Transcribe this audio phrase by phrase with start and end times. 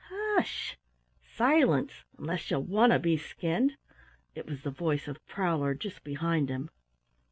[0.09, 0.79] "Hush!
[1.21, 3.77] Silence 'nless ye want to be skinned!"
[4.33, 6.71] It was the voice of Prowler just behind him.